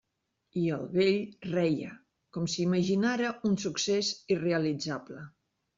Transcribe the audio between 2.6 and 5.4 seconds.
imaginara un succés irrealitzable.